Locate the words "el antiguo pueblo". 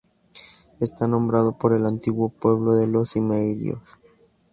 1.73-2.73